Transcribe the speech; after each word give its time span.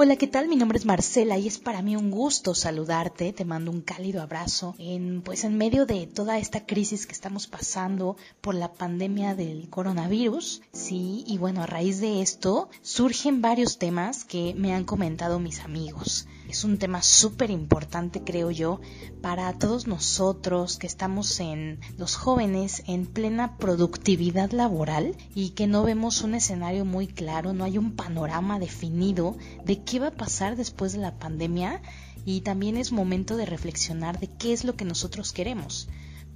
Hola, 0.00 0.14
¿qué 0.14 0.28
tal? 0.28 0.46
Mi 0.46 0.54
nombre 0.54 0.78
es 0.78 0.84
Marcela 0.84 1.38
y 1.38 1.48
es 1.48 1.58
para 1.58 1.82
mí 1.82 1.96
un 1.96 2.12
gusto 2.12 2.54
saludarte. 2.54 3.32
Te 3.32 3.44
mando 3.44 3.72
un 3.72 3.80
cálido 3.80 4.22
abrazo 4.22 4.76
en 4.78 5.22
pues 5.22 5.42
en 5.42 5.58
medio 5.58 5.86
de 5.86 6.06
toda 6.06 6.38
esta 6.38 6.64
crisis 6.64 7.04
que 7.04 7.14
estamos 7.14 7.48
pasando 7.48 8.16
por 8.40 8.54
la 8.54 8.72
pandemia 8.72 9.34
del 9.34 9.68
coronavirus. 9.68 10.62
Sí, 10.72 11.24
y 11.26 11.36
bueno, 11.38 11.64
a 11.64 11.66
raíz 11.66 12.00
de 12.00 12.22
esto 12.22 12.68
surgen 12.80 13.42
varios 13.42 13.78
temas 13.78 14.24
que 14.24 14.54
me 14.56 14.72
han 14.72 14.84
comentado 14.84 15.40
mis 15.40 15.58
amigos. 15.64 16.28
Es 16.48 16.64
un 16.64 16.78
tema 16.78 17.02
súper 17.02 17.50
importante, 17.50 18.24
creo 18.24 18.50
yo, 18.50 18.80
para 19.20 19.52
todos 19.58 19.86
nosotros 19.86 20.78
que 20.78 20.86
estamos 20.86 21.40
en 21.40 21.78
los 21.98 22.16
jóvenes 22.16 22.82
en 22.86 23.04
plena 23.04 23.58
productividad 23.58 24.52
laboral 24.52 25.14
y 25.34 25.50
que 25.50 25.66
no 25.66 25.82
vemos 25.82 26.22
un 26.22 26.34
escenario 26.34 26.86
muy 26.86 27.06
claro, 27.06 27.52
no 27.52 27.64
hay 27.64 27.76
un 27.76 27.94
panorama 27.94 28.58
definido 28.58 29.36
de 29.66 29.82
qué 29.82 30.00
va 30.00 30.06
a 30.06 30.16
pasar 30.16 30.56
después 30.56 30.92
de 30.92 31.00
la 31.00 31.18
pandemia 31.18 31.82
y 32.24 32.40
también 32.40 32.78
es 32.78 32.92
momento 32.92 33.36
de 33.36 33.44
reflexionar 33.44 34.18
de 34.18 34.28
qué 34.28 34.54
es 34.54 34.64
lo 34.64 34.74
que 34.74 34.86
nosotros 34.86 35.32
queremos. 35.34 35.88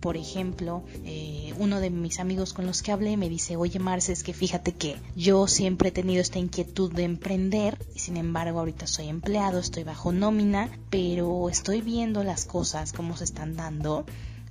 Por 0.02 0.16
ejemplo, 0.16 0.82
eh, 1.04 1.54
uno 1.60 1.78
de 1.78 1.88
mis 1.88 2.18
amigos 2.18 2.52
con 2.52 2.66
los 2.66 2.82
que 2.82 2.90
hablé 2.90 3.16
me 3.16 3.28
dice, 3.28 3.56
oye 3.56 3.78
Marce, 3.78 4.12
es 4.12 4.24
que 4.24 4.32
fíjate 4.32 4.72
que 4.72 4.96
yo 5.14 5.46
siempre 5.46 5.90
he 5.90 5.92
tenido 5.92 6.20
esta 6.20 6.40
inquietud 6.40 6.92
de 6.92 7.04
emprender 7.04 7.78
y 7.94 8.00
sin 8.00 8.16
embargo 8.16 8.58
ahorita 8.58 8.88
soy 8.88 9.08
empleado, 9.08 9.60
estoy 9.60 9.84
bajo 9.84 10.10
nómina, 10.10 10.76
pero 10.90 11.48
estoy 11.48 11.82
viendo 11.82 12.24
las 12.24 12.46
cosas, 12.46 12.92
cómo 12.92 13.16
se 13.16 13.22
están 13.22 13.54
dando 13.54 14.04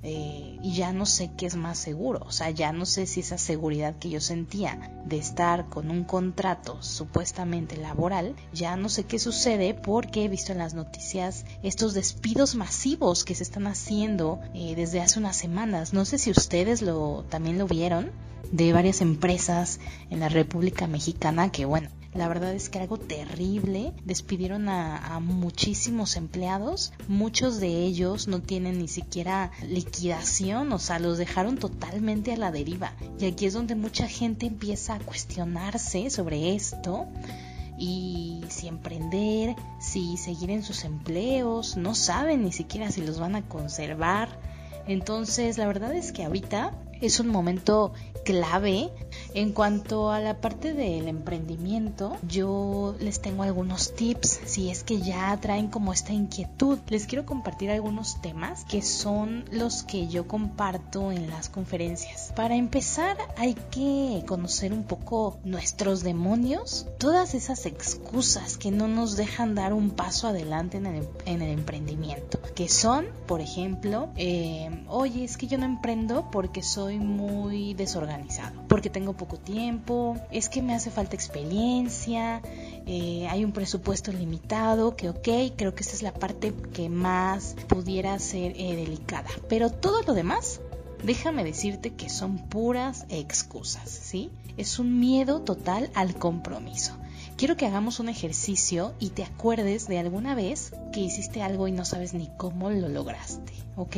eh, 0.03 0.57
y 0.61 0.73
ya 0.73 0.93
no 0.93 1.05
sé 1.05 1.31
qué 1.37 1.45
es 1.45 1.55
más 1.55 1.77
seguro, 1.77 2.21
o 2.25 2.31
sea, 2.31 2.49
ya 2.49 2.71
no 2.73 2.85
sé 2.85 3.05
si 3.05 3.19
esa 3.19 3.37
seguridad 3.37 3.97
que 3.97 4.09
yo 4.09 4.19
sentía 4.19 4.91
de 5.05 5.17
estar 5.17 5.69
con 5.69 5.91
un 5.91 6.03
contrato 6.03 6.81
supuestamente 6.81 7.77
laboral, 7.77 8.35
ya 8.53 8.75
no 8.75 8.89
sé 8.89 9.03
qué 9.03 9.19
sucede 9.19 9.73
porque 9.73 10.25
he 10.25 10.29
visto 10.29 10.51
en 10.51 10.57
las 10.57 10.73
noticias 10.73 11.45
estos 11.63 11.93
despidos 11.93 12.55
masivos 12.55 13.23
que 13.23 13.35
se 13.35 13.43
están 13.43 13.67
haciendo 13.67 14.39
eh, 14.53 14.75
desde 14.75 15.01
hace 15.01 15.19
unas 15.19 15.35
semanas. 15.35 15.93
No 15.93 16.05
sé 16.05 16.17
si 16.17 16.31
ustedes 16.31 16.81
lo 16.81 17.25
también 17.29 17.57
lo 17.57 17.67
vieron 17.67 18.11
de 18.51 18.73
varias 18.73 19.01
empresas 19.01 19.79
en 20.09 20.19
la 20.19 20.29
República 20.29 20.87
Mexicana 20.87 21.51
que 21.51 21.65
bueno 21.65 21.89
la 22.13 22.27
verdad 22.27 22.53
es 22.53 22.69
que 22.69 22.79
algo 22.79 22.97
terrible. 22.97 23.93
Despidieron 24.03 24.67
a, 24.67 25.19
muchísimos 25.21 26.17
empleados. 26.17 26.91
Muchos 27.07 27.59
de 27.59 27.67
ellos 27.67 28.27
no 28.27 28.41
tienen 28.41 28.79
ni 28.79 28.87
siquiera 28.87 29.51
liquidación, 29.67 30.71
o 30.73 30.79
sea, 30.79 30.99
los 30.99 31.17
dejaron 31.17 31.57
totalmente 31.57 32.33
a 32.33 32.37
la 32.37 32.51
deriva. 32.51 32.93
Y 33.17 33.25
aquí 33.25 33.45
es 33.45 33.53
donde 33.53 33.75
mucha 33.75 34.07
gente 34.07 34.45
empieza 34.45 34.95
a 34.95 34.99
cuestionarse 34.99 36.09
sobre 36.09 36.53
esto 36.53 37.07
y 37.77 38.43
si 38.49 38.67
emprender, 38.67 39.55
si 39.79 40.17
seguir 40.17 40.51
en 40.51 40.63
sus 40.63 40.83
empleos, 40.83 41.77
no 41.77 41.95
saben 41.95 42.43
ni 42.43 42.51
siquiera 42.51 42.91
si 42.91 43.01
los 43.01 43.19
van 43.19 43.35
a 43.35 43.47
conservar. 43.47 44.37
Entonces, 44.85 45.57
la 45.57 45.67
verdad 45.67 45.95
es 45.95 46.11
que 46.11 46.25
ahorita 46.25 46.73
es 47.01 47.19
un 47.19 47.27
momento 47.27 47.93
clave 48.23 48.89
en 49.33 49.53
cuanto 49.53 50.11
a 50.11 50.19
la 50.19 50.37
parte 50.37 50.73
del 50.73 51.07
emprendimiento, 51.07 52.17
yo 52.27 52.95
les 52.99 53.21
tengo 53.21 53.43
algunos 53.43 53.95
tips 53.95 54.41
si 54.45 54.69
es 54.69 54.83
que 54.83 55.01
ya 55.01 55.37
traen 55.37 55.67
como 55.67 55.93
esta 55.93 56.13
inquietud. 56.13 56.79
Les 56.89 57.05
quiero 57.05 57.25
compartir 57.25 57.71
algunos 57.71 58.21
temas 58.21 58.65
que 58.65 58.81
son 58.81 59.45
los 59.51 59.83
que 59.83 60.07
yo 60.07 60.27
comparto 60.27 61.11
en 61.11 61.29
las 61.29 61.49
conferencias. 61.49 62.33
Para 62.35 62.55
empezar, 62.55 63.17
hay 63.37 63.53
que 63.53 64.23
conocer 64.27 64.73
un 64.73 64.83
poco 64.83 65.39
nuestros 65.43 66.03
demonios, 66.03 66.87
todas 66.97 67.33
esas 67.33 67.65
excusas 67.65 68.57
que 68.57 68.71
no 68.71 68.87
nos 68.87 69.15
dejan 69.15 69.55
dar 69.55 69.73
un 69.73 69.91
paso 69.91 70.27
adelante 70.27 70.77
en 70.77 70.85
el, 70.85 71.07
el 71.25 71.41
emprendimiento, 71.41 72.39
que 72.55 72.69
son, 72.69 73.05
por 73.27 73.41
ejemplo, 73.41 74.09
eh, 74.15 74.83
oye, 74.87 75.23
es 75.23 75.37
que 75.37 75.47
yo 75.47 75.57
no 75.57 75.65
emprendo 75.65 76.29
porque 76.31 76.63
soy 76.63 76.99
muy 76.99 77.73
desorganizado, 77.73 78.61
porque 78.67 78.89
tengo 78.89 79.13
poco 79.21 79.37
tiempo, 79.37 80.17
es 80.31 80.49
que 80.49 80.63
me 80.63 80.73
hace 80.73 80.89
falta 80.89 81.15
experiencia, 81.15 82.41
eh, 82.87 83.27
hay 83.29 83.45
un 83.45 83.51
presupuesto 83.51 84.11
limitado, 84.11 84.95
que 84.95 85.09
ok, 85.09 85.55
creo 85.55 85.75
que 85.75 85.83
esta 85.83 85.95
es 85.95 86.01
la 86.01 86.11
parte 86.11 86.53
que 86.73 86.89
más 86.89 87.55
pudiera 87.67 88.17
ser 88.17 88.53
eh, 88.57 88.75
delicada. 88.75 89.29
Pero 89.47 89.69
todo 89.69 90.01
lo 90.01 90.15
demás, 90.15 90.59
déjame 91.03 91.43
decirte 91.43 91.93
que 91.93 92.09
son 92.09 92.39
puras 92.49 93.05
excusas, 93.09 93.89
¿sí? 93.89 94.31
Es 94.57 94.79
un 94.79 94.99
miedo 94.99 95.41
total 95.41 95.91
al 95.93 96.15
compromiso. 96.15 96.97
Quiero 97.37 97.57
que 97.57 97.67
hagamos 97.67 97.99
un 97.99 98.09
ejercicio 98.09 98.93
y 98.99 99.09
te 99.09 99.23
acuerdes 99.23 99.87
de 99.87 99.99
alguna 99.99 100.33
vez 100.33 100.73
que 100.91 100.99
hiciste 100.99 101.43
algo 101.43 101.67
y 101.67 101.71
no 101.71 101.85
sabes 101.85 102.15
ni 102.15 102.27
cómo 102.37 102.71
lo 102.71 102.89
lograste, 102.89 103.53
¿ok? 103.75 103.97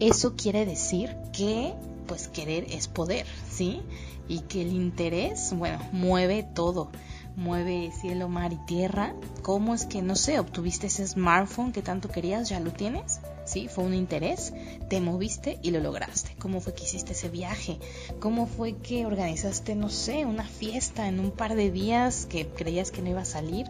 Eso 0.00 0.34
quiere 0.34 0.66
decir 0.66 1.16
que 1.32 1.74
pues 2.08 2.26
querer 2.26 2.66
es 2.70 2.88
poder, 2.88 3.26
¿sí? 3.48 3.82
Y 4.26 4.40
que 4.40 4.62
el 4.62 4.72
interés, 4.72 5.52
bueno, 5.54 5.78
mueve 5.92 6.42
todo, 6.42 6.90
mueve 7.38 7.92
cielo, 8.00 8.28
mar 8.28 8.52
y 8.52 8.56
tierra. 8.66 9.14
¿Cómo 9.42 9.74
es 9.74 9.86
que, 9.86 10.02
no 10.02 10.16
sé, 10.16 10.40
obtuviste 10.40 10.88
ese 10.88 11.06
smartphone 11.06 11.72
que 11.72 11.82
tanto 11.82 12.08
querías, 12.08 12.48
ya 12.48 12.58
lo 12.58 12.72
tienes? 12.72 13.20
¿Sí? 13.44 13.68
Fue 13.68 13.84
un 13.84 13.94
interés, 13.94 14.52
te 14.90 15.00
moviste 15.00 15.58
y 15.62 15.70
lo 15.70 15.80
lograste. 15.80 16.34
¿Cómo 16.38 16.60
fue 16.60 16.74
que 16.74 16.84
hiciste 16.84 17.12
ese 17.12 17.30
viaje? 17.30 17.78
¿Cómo 18.20 18.46
fue 18.46 18.76
que 18.76 19.06
organizaste, 19.06 19.74
no 19.74 19.88
sé, 19.88 20.26
una 20.26 20.44
fiesta 20.44 21.08
en 21.08 21.20
un 21.20 21.30
par 21.30 21.54
de 21.54 21.70
días 21.70 22.26
que 22.26 22.48
creías 22.48 22.90
que 22.90 23.00
no 23.00 23.10
iba 23.10 23.22
a 23.22 23.24
salir? 23.24 23.66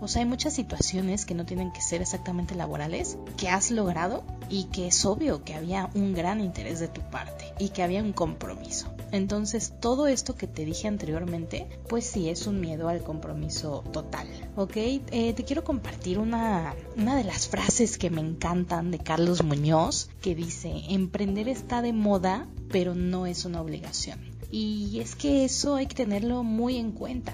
O 0.00 0.08
sea, 0.08 0.20
hay 0.20 0.28
muchas 0.28 0.52
situaciones 0.52 1.24
que 1.24 1.34
no 1.34 1.46
tienen 1.46 1.72
que 1.72 1.80
ser 1.80 2.02
exactamente 2.02 2.54
laborales, 2.54 3.16
que 3.38 3.48
has 3.48 3.70
logrado 3.70 4.24
y 4.48 4.64
que 4.64 4.88
es 4.88 5.04
obvio 5.04 5.44
que 5.44 5.54
había 5.54 5.90
un 5.94 6.14
gran 6.14 6.40
interés 6.40 6.80
de 6.80 6.88
tu 6.88 7.00
parte 7.02 7.52
y 7.58 7.70
que 7.70 7.82
había 7.82 8.02
un 8.02 8.12
compromiso. 8.12 8.88
Entonces, 9.12 9.74
todo 9.80 10.08
esto 10.08 10.34
que 10.34 10.48
te 10.48 10.64
dije 10.64 10.88
anteriormente, 10.88 11.68
pues 11.88 12.04
sí 12.04 12.28
es 12.28 12.48
un 12.48 12.60
miedo 12.60 12.88
al 12.88 13.02
compromiso 13.02 13.84
total, 13.92 14.26
¿ok? 14.56 14.76
Eh, 14.76 15.32
te 15.34 15.44
quiero 15.44 15.62
compartir 15.62 16.18
una, 16.18 16.74
una 16.96 17.16
de 17.16 17.22
las 17.22 17.46
frases 17.46 17.96
que 17.96 18.10
me 18.10 18.20
encantan 18.20 18.90
de 18.90 18.98
Carlos 18.98 19.44
Muñoz, 19.44 20.10
que 20.20 20.34
dice, 20.34 20.72
emprender 20.88 21.48
está 21.48 21.80
de 21.80 21.92
moda, 21.92 22.48
pero 22.74 22.96
no 22.96 23.24
es 23.24 23.44
una 23.44 23.60
obligación. 23.60 24.18
Y 24.50 24.98
es 24.98 25.14
que 25.14 25.44
eso 25.44 25.76
hay 25.76 25.86
que 25.86 25.94
tenerlo 25.94 26.42
muy 26.42 26.76
en 26.76 26.90
cuenta, 26.90 27.32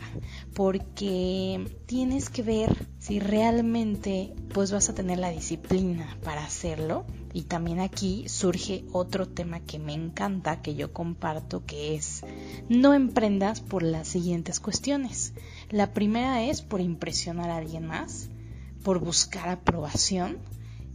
porque 0.53 1.79
tienes 1.87 2.29
que 2.29 2.43
ver 2.43 2.89
si 2.99 3.21
realmente 3.21 4.35
pues 4.53 4.71
vas 4.71 4.91
a 4.91 4.95
tener 4.95 5.19
la 5.19 5.31
disciplina 5.31 6.19
para 6.23 6.45
hacerlo. 6.45 7.07
Y 7.33 7.45
también 7.45 7.81
aquí 7.81 8.29
surge 8.29 8.85
otro 8.93 9.27
tema 9.27 9.61
que 9.61 9.79
me 9.79 9.95
encanta, 9.95 10.61
que 10.61 10.75
yo 10.75 10.93
comparto, 10.93 11.65
que 11.65 11.95
es 11.95 12.21
no 12.69 12.93
emprendas 12.93 13.63
por 13.63 13.83
las 13.83 14.09
siguientes 14.09 14.61
cuestiones. 14.61 15.33
La 15.71 15.95
primera 15.95 16.43
es 16.43 16.61
por 16.61 16.83
impresionar 16.83 17.49
a 17.49 17.57
alguien 17.57 17.87
más, 17.87 18.29
por 18.85 18.99
buscar 18.99 19.49
aprobación, 19.49 20.37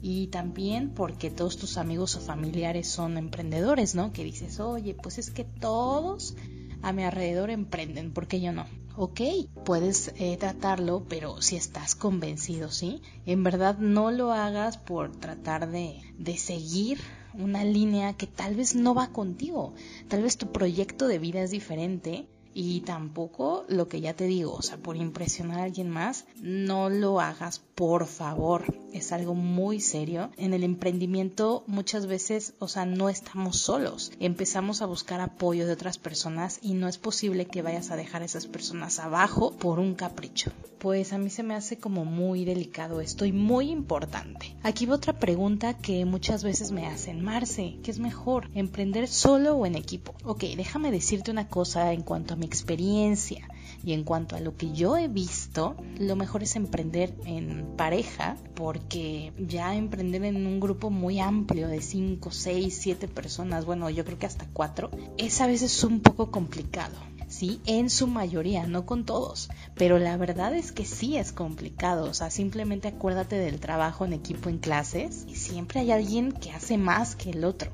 y 0.07 0.27
también 0.27 0.91
porque 0.91 1.31
todos 1.31 1.57
tus 1.57 1.79
amigos 1.79 2.16
o 2.16 2.19
familiares 2.19 2.88
son 2.88 3.17
emprendedores, 3.17 3.95
¿no? 3.95 4.13
Que 4.13 4.23
dices, 4.23 4.59
oye, 4.59 4.93
pues 4.93 5.17
es 5.17 5.31
que 5.31 5.45
todos 5.45 6.35
a 6.83 6.93
mi 6.93 7.03
alrededor 7.03 7.49
emprenden, 7.49 8.13
¿por 8.13 8.27
qué 8.27 8.39
yo 8.39 8.51
no? 8.51 8.67
Ok, 8.95 9.21
puedes 9.65 10.13
eh, 10.19 10.38
tratarlo, 10.38 11.03
pero 11.09 11.41
si 11.41 11.55
estás 11.55 11.95
convencido, 11.95 12.69
¿sí? 12.69 13.01
En 13.25 13.41
verdad 13.41 13.79
no 13.79 14.11
lo 14.11 14.31
hagas 14.31 14.77
por 14.77 15.11
tratar 15.11 15.71
de, 15.71 15.99
de 16.19 16.38
seguir 16.38 16.99
una 17.33 17.63
línea 17.63 18.13
que 18.13 18.27
tal 18.27 18.53
vez 18.55 18.75
no 18.75 18.94
va 18.94 19.07
contigo. 19.07 19.73
Tal 20.07 20.21
vez 20.21 20.38
tu 20.38 20.51
proyecto 20.51 21.07
de 21.07 21.17
vida 21.17 21.41
es 21.41 21.49
diferente 21.49 22.27
y 22.55 22.79
tampoco 22.79 23.66
lo 23.67 23.89
que 23.89 24.00
ya 24.00 24.13
te 24.13 24.25
digo, 24.25 24.53
o 24.53 24.62
sea, 24.62 24.77
por 24.77 24.95
impresionar 24.95 25.59
a 25.59 25.63
alguien 25.63 25.89
más, 25.89 26.25
no 26.41 26.89
lo 26.89 27.19
hagas, 27.19 27.59
por 27.75 28.07
favor. 28.07 28.63
Es 28.94 29.12
algo 29.12 29.35
muy 29.35 29.81
serio. 29.81 30.31
En 30.38 30.53
el 30.53 30.63
emprendimiento 30.63 31.65
muchas 31.68 32.07
veces, 32.07 32.53
o 32.59 32.69
sea, 32.69 32.85
no 32.85 33.09
estamos 33.09 33.57
solos. 33.57 34.13
Empezamos 34.21 34.81
a 34.81 34.85
buscar 34.85 35.19
apoyo 35.19 35.68
de 35.68 35.74
otras 35.74 35.97
personas 35.97 36.59
y 36.62 36.75
no 36.75 36.88
es 36.88 36.97
posible 36.97 37.45
que 37.45 37.62
vayas 37.62 37.91
a 37.91 37.97
dejar 37.97 38.21
a 38.21 38.25
esas 38.25 38.47
personas 38.47 39.00
abajo 39.00 39.51
por 39.51 39.80
un 39.80 39.94
capricho. 39.94 40.51
Pues 40.80 41.12
a 41.12 41.18
mí 41.18 41.30
se 41.30 41.44
me 41.44 41.56
hace 41.56 41.77
como 41.77 42.06
muy 42.06 42.45
delicado 42.45 43.01
esto 43.01 43.25
y 43.25 43.33
muy 43.33 43.69
importante. 43.69 44.56
Aquí 44.63 44.85
va 44.85 44.95
otra 44.95 45.19
pregunta 45.19 45.77
que 45.77 46.06
muchas 46.06 46.44
veces 46.44 46.71
me 46.71 46.88
hacen. 46.88 47.21
Marce, 47.21 47.80
¿qué 47.83 47.91
es 47.91 48.00
mejor? 48.00 48.50
¿Emprender 48.53 49.09
solo 49.09 49.56
o 49.56 49.65
en 49.65 49.75
equipo? 49.75 50.13
Ok, 50.24 50.44
déjame 50.56 50.91
decirte 50.91 51.31
una 51.31 51.50
cosa 51.50 51.91
en 51.91 52.03
cuanto 52.03 52.33
a 52.35 52.38
experiencia 52.45 53.47
y 53.83 53.94
en 53.94 54.03
cuanto 54.03 54.36
a 54.36 54.39
lo 54.39 54.56
que 54.56 54.71
yo 54.71 54.97
he 54.97 55.07
visto, 55.07 55.75
lo 56.00 56.15
mejor 56.15 56.44
es 56.44 56.56
emprender 56.56 57.13
en 57.25 57.75
pareja 57.77 58.38
porque 58.56 59.33
ya 59.38 59.75
emprender 59.75 60.24
en 60.24 60.47
un 60.47 60.59
grupo 60.59 60.89
muy 60.89 61.19
amplio 61.19 61.68
de 61.68 61.81
5, 61.81 62.31
6, 62.31 62.77
7 62.81 63.07
personas, 63.07 63.65
bueno, 63.65 63.89
yo 63.89 64.06
creo 64.06 64.18
que 64.18 64.25
hasta 64.25 64.47
4, 64.53 64.89
es 65.18 65.42
a 65.42 65.47
veces 65.47 65.83
un 65.83 66.00
poco 66.00 66.31
complicado. 66.31 66.95
¿sí? 67.27 67.59
En 67.65 67.89
su 67.89 68.07
mayoría, 68.07 68.68
no 68.68 68.86
con 68.86 69.06
todos. 69.06 69.50
Pero 69.75 70.00
la 70.00 70.18
verdad 70.18 70.56
es 70.56 70.71
que 70.71 70.86
sí 70.86 71.18
es 71.18 71.31
complicado. 71.31 72.09
O 72.09 72.13
sea, 72.13 72.30
simplemente 72.30 72.88
acuérdate 72.88 73.38
del 73.38 73.59
trabajo 73.59 74.06
en 74.06 74.13
equipo 74.13 74.50
en 74.50 74.57
clases 74.57 75.25
y 75.27 75.36
siempre 75.36 75.81
hay 75.81 75.92
alguien 75.92 76.31
que 76.31 76.51
hace 76.51 76.77
más 76.77 77.15
que 77.15 77.31
el 77.31 77.44
otro. 77.44 77.71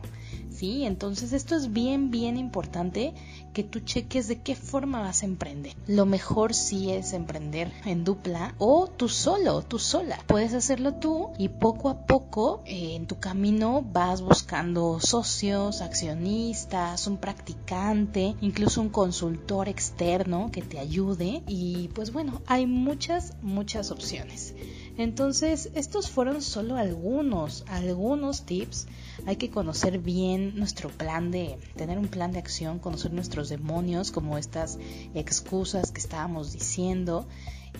¿Sí? 0.51 0.83
Entonces 0.83 1.33
esto 1.33 1.56
es 1.56 1.71
bien, 1.71 2.12
bien 2.12 2.38
importante 2.38 3.13
que 3.53 3.63
tú 3.63 3.80
cheques 3.80 4.27
de 4.27 4.42
qué 4.42 4.56
forma 4.56 5.01
vas 5.01 5.24
a 5.24 5.25
emprender. 5.25 5.74
Lo 5.88 6.06
mejor 6.06 6.53
sí 6.53 6.92
es 6.92 7.13
emprender 7.13 7.71
en 7.86 8.03
dupla 8.03 8.53
o 8.57 8.88
tú 8.88 9.09
solo, 9.09 9.62
tú 9.62 9.80
sola. 9.80 10.19
Puedes 10.27 10.53
hacerlo 10.53 10.95
tú 10.95 11.30
y 11.38 11.50
poco 11.50 11.89
a 11.89 12.06
poco 12.06 12.62
eh, 12.65 12.95
en 12.95 13.07
tu 13.07 13.19
camino 13.19 13.83
vas 13.94 14.21
buscando 14.21 15.00
socios, 15.00 15.81
accionistas, 15.81 17.07
un 17.07 17.18
practicante, 17.18 18.36
incluso 18.42 18.81
un 18.81 18.89
consultor 18.89 19.69
externo 19.69 20.50
que 20.51 20.62
te 20.62 20.80
ayude 20.80 21.44
y 21.47 21.89
pues 21.89 22.12
bueno, 22.12 22.42
hay 22.45 22.68
muchas, 22.68 23.33
muchas 23.42 23.92
opciones. 23.92 24.54
Entonces, 25.01 25.71
estos 25.74 26.12
fueron 26.12 26.42
solo 26.44 26.75
algunos, 26.75 27.63
algunos 27.68 28.44
tips. 28.44 28.88
Hay 29.25 29.36
que 29.36 29.50
conocer 29.50 29.98
bien 29.98 30.56
nuestro 30.56 30.89
plan 30.89 31.31
de, 31.31 31.57
tener 31.75 31.98
un 31.98 32.07
plan 32.07 32.31
de 32.31 32.39
acción, 32.39 32.77
conocer 32.77 33.12
nuestros 33.12 33.50
demonios, 33.50 34.12
como 34.12 34.38
estas 34.38 34.77
excusas 35.15 35.92
que 35.92 36.00
estábamos 36.00 36.53
diciendo, 36.53 37.27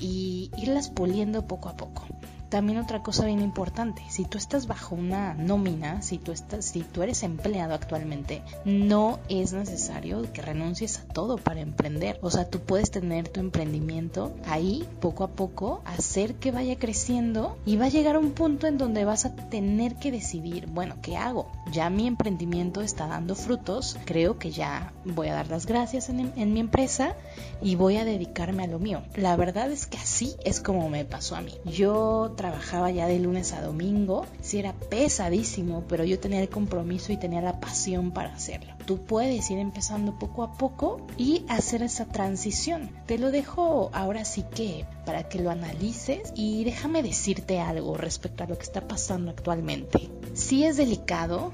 y 0.02 0.52
irlas 0.58 0.90
puliendo 0.90 1.48
poco 1.48 1.70
a 1.70 1.78
poco. 1.78 2.06
También 2.52 2.80
otra 2.80 3.02
cosa 3.02 3.26
bien 3.26 3.40
importante, 3.40 4.04
si 4.10 4.26
tú 4.26 4.38
estás 4.38 4.68
bajo 4.68 4.94
una 4.94 5.34
nómina, 5.36 6.02
si 6.02 6.18
tú 6.18 6.34
estás, 6.34 6.66
si 6.66 6.82
tú 6.82 7.02
eres 7.02 7.24
empleado 7.24 7.74
actualmente, 7.74 8.42
no 8.66 9.20
es 9.30 9.54
necesario 9.54 10.30
que 10.34 10.42
renuncies 10.42 11.00
a 11.00 11.06
todo 11.06 11.38
para 11.38 11.62
emprender. 11.62 12.20
O 12.22 12.30
sea, 12.30 12.50
tú 12.50 12.60
puedes 12.60 12.92
tener 12.92 13.30
tu 13.30 13.40
emprendimiento 13.40 14.34
ahí 14.46 14.86
poco 15.00 15.24
a 15.24 15.30
poco, 15.30 15.82
hacer 15.86 16.36
que 16.36 16.52
vaya 16.52 16.78
creciendo 16.78 17.58
y 17.66 17.78
va 17.78 17.86
a 17.86 17.90
llegar 17.90 18.18
un 18.18 18.32
punto 18.32 18.68
en 18.68 18.78
donde 18.78 19.06
vas 19.06 19.24
a 19.24 19.34
tener 19.34 19.96
que 19.96 20.12
decidir, 20.12 20.68
bueno, 20.68 20.96
¿qué 21.02 21.16
hago? 21.16 21.50
Ya 21.72 21.90
mi 21.90 22.06
emprendimiento 22.06 22.82
está 22.82 23.08
dando 23.08 23.36
frutos, 23.36 23.98
creo 24.04 24.38
que 24.40 24.52
ya 24.52 24.92
voy 25.06 25.30
a 25.30 25.36
dar 25.36 25.48
las 25.48 25.68
gracias 25.68 26.10
en, 26.10 26.34
en 26.36 26.52
mi 26.52 26.60
empresa 26.60 27.16
y 27.62 27.76
voy 27.76 27.96
a 27.96 28.04
dedicarme 28.04 28.66
a 28.66 28.68
lo 28.68 28.78
mío. 28.78 29.04
La 29.16 29.38
verdad 29.38 29.72
es 29.72 29.86
que 29.92 29.98
así 29.98 30.36
es 30.44 30.60
como 30.60 30.90
me 30.90 31.06
pasó 31.06 31.36
a 31.36 31.42
mí. 31.42 31.54
Yo 31.66 32.34
trabajaba 32.36 32.90
ya 32.90 33.06
de 33.06 33.20
lunes 33.20 33.54
a 33.54 33.62
domingo, 33.62 34.26
sí 34.42 34.58
era 34.58 34.74
pesadísimo, 34.74 35.84
pero 35.88 36.04
yo 36.06 36.20
tenía 36.20 36.42
el 36.42 36.50
compromiso 36.50 37.12
y 37.12 37.18
tenía 37.18 37.42
la 37.42 37.60
pasión 37.60 38.12
para 38.12 38.34
hacerlo. 38.34 38.74
Tú 38.86 39.06
puedes 39.06 39.52
ir 39.52 39.60
empezando 39.60 40.18
poco 40.18 40.44
a 40.44 40.54
poco 40.54 41.06
y 41.18 41.46
hacer 41.50 41.84
esa 41.84 42.06
transición. 42.06 42.90
Te 43.06 43.20
lo 43.20 43.32
dejo 43.32 43.92
ahora 43.94 44.26
sí 44.26 44.44
que 44.56 44.86
para 45.06 45.28
que 45.28 45.40
lo 45.40 45.52
analices 45.52 46.32
y 46.36 46.64
déjame 46.64 47.04
decirte 47.04 47.60
algo 47.60 47.98
respecto 47.98 48.44
a 48.44 48.48
lo 48.48 48.58
que 48.58 48.64
está 48.64 48.88
pasando 48.88 49.30
actualmente. 49.30 50.10
Sí 50.34 50.64
es 50.64 50.78
delicado, 50.78 51.52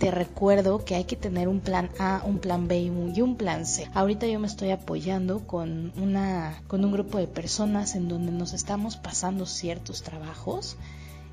te 0.00 0.10
recuerdo 0.10 0.82
que 0.82 0.94
hay 0.94 1.04
que 1.04 1.14
tener 1.14 1.46
un 1.46 1.60
plan 1.60 1.90
A, 1.98 2.22
un 2.24 2.38
plan 2.38 2.68
B 2.68 2.80
y 2.80 3.20
un 3.20 3.36
plan 3.36 3.66
C. 3.66 3.86
Ahorita 3.92 4.26
yo 4.26 4.40
me 4.40 4.46
estoy 4.46 4.70
apoyando 4.70 5.46
con 5.46 5.92
una 5.94 6.62
con 6.68 6.82
un 6.86 6.90
grupo 6.90 7.18
de 7.18 7.26
personas 7.26 7.94
en 7.94 8.08
donde 8.08 8.32
nos 8.32 8.54
estamos 8.54 8.96
pasando 8.96 9.44
ciertos 9.44 10.02
trabajos 10.02 10.78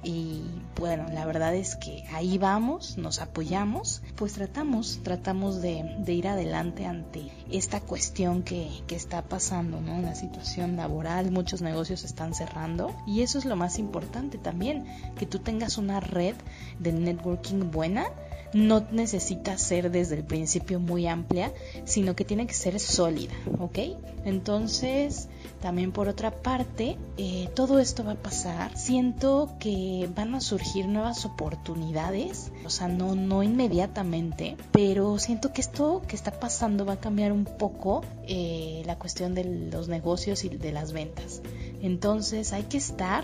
y 0.04 0.42
bueno, 0.78 1.06
la 1.14 1.26
verdad 1.26 1.56
es 1.56 1.78
que 1.78 2.04
ahí 2.12 2.38
vamos, 2.38 2.98
nos 2.98 3.22
apoyamos, 3.22 4.04
pues 4.16 4.34
tratamos, 4.34 5.00
tratamos 5.02 5.62
de, 5.62 5.96
de 6.00 6.14
ir 6.14 6.28
adelante 6.28 6.86
ante 6.86 7.32
esta 7.50 7.80
cuestión 7.80 8.44
que, 8.44 8.70
que, 8.86 8.96
está 8.96 9.22
pasando, 9.22 9.80
¿no? 9.80 10.02
La 10.02 10.14
situación 10.14 10.76
laboral, 10.76 11.32
muchos 11.32 11.62
negocios 11.62 12.04
están 12.04 12.34
cerrando 12.34 12.94
y 13.08 13.22
eso 13.22 13.40
es 13.40 13.46
lo 13.46 13.56
más 13.56 13.80
importante 13.80 14.38
también, 14.38 14.86
que 15.18 15.26
tú 15.26 15.40
tengas 15.40 15.78
una 15.78 16.02
red 16.02 16.36
de 16.80 16.92
networking 16.92 17.72
buena 17.72 18.12
no 18.54 18.86
necesita 18.92 19.58
ser 19.58 19.92
desde 19.92 20.16
el 20.16 20.24
principio 20.24 20.80
muy 20.80 21.08
amplia, 21.08 21.54
sino 21.86 22.16
que 22.16 22.26
tiene 22.26 22.48
que 22.48 22.54
ser 22.54 22.80
sólida, 22.80 23.34
¿ok? 23.60 23.80
Entonces, 24.26 25.28
también 25.62 25.92
por 25.92 26.08
otra 26.08 26.32
parte, 26.32 26.98
eh, 27.18 27.50
todo 27.56 27.80
esto 27.80 28.04
va 28.04 28.14
a 28.14 28.16
pasar. 28.16 28.78
Siento 28.78 29.56
que 29.60 30.10
van 30.16 30.36
a 30.36 30.42
surgir 30.42 30.88
nuevas 30.88 31.26
oportunidades, 31.26 32.52
o 32.66 32.70
sea, 32.70 32.88
no, 32.88 33.16
no 33.16 33.44
inmediatamente, 33.44 34.58
pero 34.72 35.18
siento 35.20 35.54
que 35.54 35.62
esto 35.62 36.02
que 36.08 36.16
está 36.16 36.32
pasando 36.32 36.86
va 36.86 36.94
a 36.94 37.00
cambiar 37.00 37.32
un 37.32 37.46
poco 37.46 38.04
eh, 38.28 38.84
la 38.86 38.98
cuestión 38.98 39.34
de 39.34 39.44
los 39.72 39.88
negocios 39.88 40.44
y 40.44 40.50
de 40.50 40.72
las 40.72 40.94
ventas. 40.94 41.42
Entonces, 41.82 42.54
hay 42.54 42.64
que 42.64 42.78
estar 42.78 43.24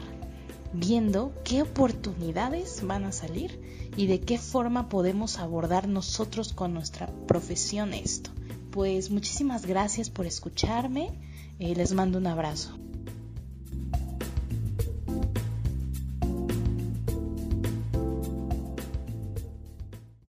viendo 0.74 1.34
qué 1.44 1.62
oportunidades 1.62 2.86
van 2.86 3.06
a 3.06 3.12
salir 3.12 3.62
y 3.96 4.08
de 4.08 4.22
qué 4.22 4.38
forma 4.38 4.90
podemos 4.90 5.40
abordar 5.40 5.88
nosotros 5.88 6.54
con 6.54 6.74
nuestra 6.74 7.08
profesión 7.28 7.94
esto. 7.94 8.32
Pues 8.72 9.12
muchísimas 9.12 9.66
gracias 9.66 10.10
por 10.10 10.26
escucharme, 10.26 11.12
eh, 11.60 11.76
les 11.76 11.94
mando 11.94 12.18
un 12.18 12.28
abrazo. 12.28 12.83